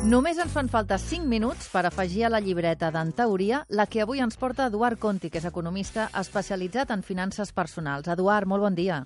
[0.00, 4.00] Només ens fan falta 5 minuts per afegir a la llibreta d'en teoria la que
[4.00, 8.08] avui ens porta Eduard Conti, que és economista especialitzat en finances personals.
[8.08, 9.02] Eduard, molt bon dia.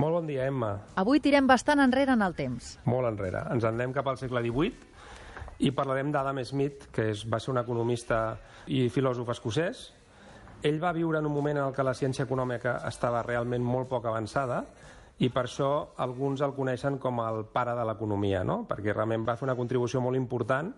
[0.00, 0.70] Molt bon dia, Emma.
[0.96, 2.78] Avui tirem bastant enrere en el temps.
[2.88, 3.44] Molt enrere.
[3.52, 7.52] Ens en anem cap al segle XVIII i parlarem d'Adam Smith, que és, va ser
[7.52, 8.22] un economista
[8.72, 9.90] i filòsof escocès.
[10.64, 14.08] Ell va viure en un moment en què la ciència econòmica estava realment molt poc
[14.08, 14.64] avançada
[15.22, 15.70] i per això
[16.02, 18.64] alguns el coneixen com el pare de l'economia, no?
[18.68, 20.72] perquè realment va fer una contribució molt important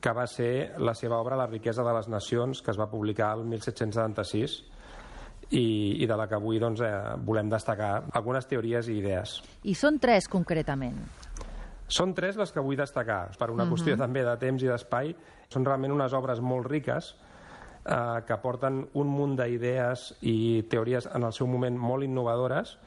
[0.00, 3.34] que va ser la seva obra La riquesa de les nacions, que es va publicar
[3.36, 4.58] el 1776
[5.50, 5.64] i,
[6.02, 6.92] i de la que avui doncs, eh,
[7.26, 9.40] volem destacar algunes teories i idees.
[9.64, 11.00] I són tres, concretament.
[11.90, 13.72] Són tres les que vull destacar, per una uh -huh.
[13.74, 15.14] qüestió també de temps i d'espai.
[15.48, 17.16] Són realment unes obres molt riques
[17.84, 22.78] eh, que porten un munt d'idees i teories en el seu moment molt innovadores,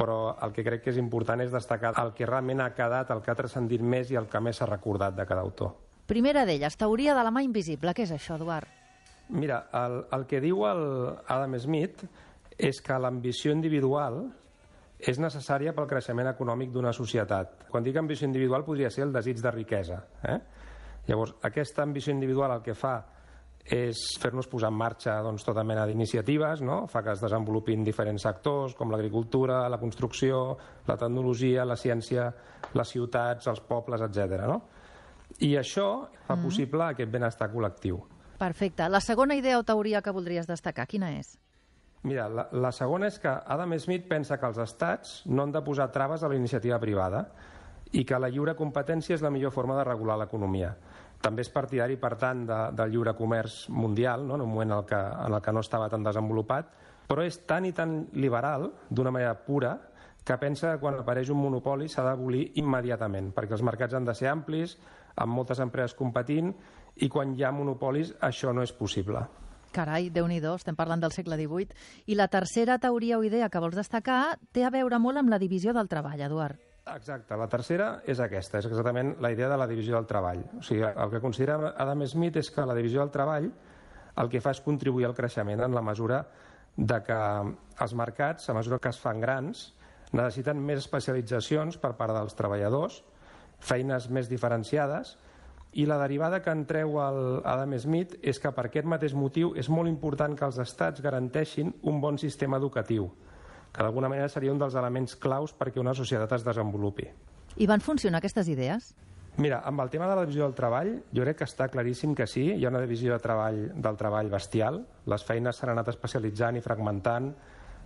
[0.00, 3.20] però el que crec que és important és destacar el que realment ha quedat, el
[3.20, 5.74] que ha transcendit més i el que més s'ha recordat de cada autor.
[6.08, 7.92] Primera d'elles, teoria de la mà invisible.
[7.94, 8.66] Què és això, Eduard?
[9.30, 10.82] Mira, el, el que diu el
[11.28, 12.02] Adam Smith
[12.58, 14.24] és que l'ambició individual
[14.98, 17.68] és necessària pel creixement econòmic d'una societat.
[17.70, 20.00] Quan dic ambició individual podria ser el desig de riquesa.
[20.24, 20.38] Eh?
[21.06, 22.96] Llavors, aquesta ambició individual el que fa
[23.64, 26.86] és fer-nos posar en marxa doncs, tota mena d'iniciatives, no?
[26.90, 30.56] fa que es desenvolupin diferents sectors com l'agricultura, la construcció,
[30.88, 32.30] la tecnologia, la ciència,
[32.74, 34.46] les ciutats, els pobles, etc.
[34.48, 34.62] No?
[35.38, 36.44] I això fa mm -hmm.
[36.44, 38.00] possible aquest benestar col·lectiu.
[38.38, 38.88] Perfecte.
[38.88, 41.38] La segona idea o teoria que voldries destacar, quina és?
[42.02, 45.60] Mira, la, la segona és que Adam Smith pensa que els estats no han de
[45.60, 47.26] posar traves a la iniciativa privada
[47.92, 50.76] i que la lliure competència és la millor forma de regular l'economia.
[51.20, 54.38] També és partidari, per tant, de, del lliure comerç mundial, no?
[54.38, 56.70] en un moment en el, que, en el que no estava tan desenvolupat,
[57.10, 59.74] però és tan i tan liberal, d'una manera pura,
[60.24, 64.14] que pensa que quan apareix un monopoli s'ha d'abolir immediatament, perquè els mercats han de
[64.14, 64.76] ser amplis,
[65.16, 66.54] amb moltes empreses competint,
[66.96, 69.24] i quan hi ha monopolis això no és possible.
[69.70, 71.76] Carai, déu nhi estem parlant del segle XVIII.
[72.06, 75.38] I la tercera teoria o idea que vols destacar té a veure molt amb la
[75.38, 76.69] divisió del treball, Eduard.
[76.94, 77.36] Exacte.
[77.38, 80.42] La tercera és aquesta, és exactament la idea de la divisió del treball.
[80.58, 83.50] O sigui, el que considera Adam Smith és que la divisió del treball
[84.20, 86.24] el que fa és contribuir al creixement en la mesura
[86.76, 87.20] de que
[87.84, 89.70] els mercats, a mesura que es fan grans,
[90.12, 93.00] necessiten més especialitzacions per part dels treballadors,
[93.60, 95.16] feines més diferenciades,
[95.78, 99.52] i la derivada que en treu el Adam Smith és que per aquest mateix motiu
[99.54, 103.06] és molt important que els estats garanteixin un bon sistema educatiu,
[103.72, 107.06] que d'alguna manera seria un dels elements claus perquè una societat es desenvolupi.
[107.56, 108.94] I van funcionar aquestes idees?
[109.40, 112.26] Mira, amb el tema de la divisió del treball, jo crec que està claríssim que
[112.26, 112.50] sí.
[112.52, 114.82] Hi ha una divisió de treball, del treball bestial.
[115.08, 117.30] Les feines s'han anat especialitzant i fragmentant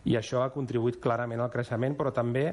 [0.05, 2.49] i això ha contribuït clarament al creixement, però també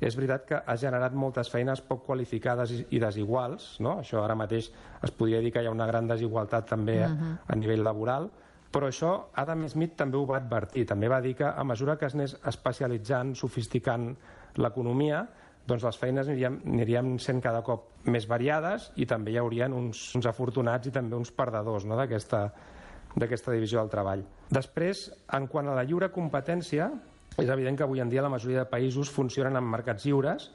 [0.00, 3.76] és veritat que ha generat moltes feines poc qualificades i desiguals.
[3.80, 3.98] No?
[4.02, 4.70] Això ara mateix
[5.02, 7.36] es podria dir que hi ha una gran desigualtat també uh -huh.
[7.46, 8.30] a nivell laboral,
[8.76, 9.10] però això
[9.40, 10.84] Adam Smith també ho va advertir.
[10.84, 14.10] També va dir que a mesura que es anés especialitzant, sofisticant
[14.60, 15.22] l'economia,
[15.66, 20.02] doncs les feines anirien, anirien sent cada cop més variades i també hi haurien uns,
[20.14, 24.26] uns afortunats i també uns perdedors no, d'aquesta divisió del treball.
[24.52, 26.90] Després, en quant a la lliure competència,
[27.36, 30.50] és evident que avui en dia la majoria de països funcionen en mercats lliures,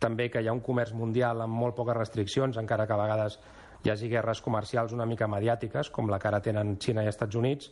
[0.00, 3.38] també que hi ha un comerç mundial amb molt poques restriccions, encara que a vegades
[3.86, 7.38] hi hagi guerres comercials una mica mediàtiques, com la que ara tenen Xina i Estats
[7.38, 7.68] Units,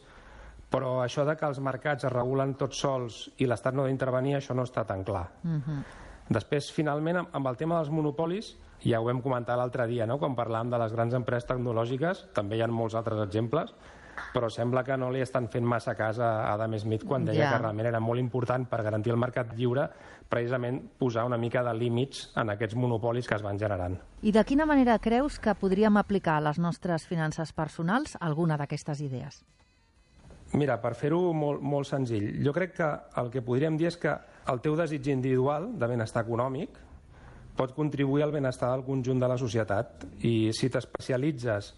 [0.71, 4.37] però això de que els mercats es regulen tots sols i l'Estat no ha d'intervenir,
[4.39, 5.27] això no està tan clar.
[5.43, 5.63] Uh mhm.
[5.67, 5.83] -huh.
[6.29, 10.19] Després, finalment, amb el tema dels monopolis, ja ho vam comentar l'altre dia, no?
[10.19, 13.75] quan parlàvem de les grans empreses tecnològiques, també hi ha molts altres exemples,
[14.35, 17.53] però sembla que no li estan fent massa cas a Adam Smith quan deia ja.
[17.53, 19.89] que realment era molt important per garantir el mercat lliure
[20.29, 23.99] precisament posar una mica de límits en aquests monopolis que es van generant.
[24.23, 29.03] I de quina manera creus que podríem aplicar a les nostres finances personals alguna d'aquestes
[29.05, 29.43] idees?
[30.55, 32.88] Mira, per fer-ho molt, molt senzill, jo crec que
[33.21, 34.12] el que podríem dir és que
[34.50, 36.79] el teu desig individual de benestar econòmic
[37.56, 41.73] pot contribuir al benestar del conjunt de la societat i si t'especialitzes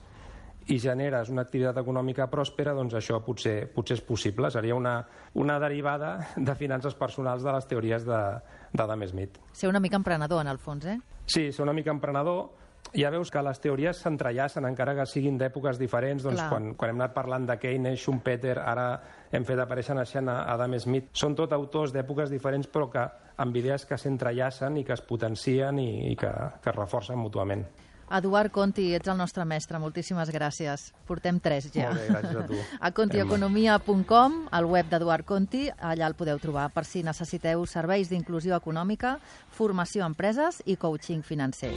[0.66, 4.50] i generes una activitat econòmica pròspera, doncs això potser, potser és possible.
[4.50, 4.96] Seria una,
[5.38, 9.38] una derivada de finances personals de les teories d'Adam Smith.
[9.52, 10.98] Ser una mica emprenedor, en el fons, eh?
[11.26, 12.65] Sí, ser una mica emprenedor.
[12.94, 16.22] Ja veus que les teories s'entrellacen, encara que siguin d'èpoques diferents.
[16.24, 18.86] Doncs quan, quan hem anat parlant de Keynes, Schumpeter, ara
[19.32, 21.10] hem fet aparèixer en escena Adam Smith.
[21.12, 23.08] Són tot autors d'èpoques diferents, però que
[23.42, 27.66] amb idees que s'entrellacen i que es potencien i, i que, que es reforcen mútuament.
[28.06, 29.80] Eduard Conti, ets el nostre mestre.
[29.82, 30.92] Moltíssimes gràcies.
[31.08, 31.90] Portem tres ja.
[31.90, 32.60] Molt bé, gràcies a tu.
[32.86, 38.54] A contieconomia.com, al web d'Eduard Conti, allà el podeu trobar per si necessiteu serveis d'inclusió
[38.56, 39.16] econòmica,
[39.50, 41.74] formació a empreses i coaching financer.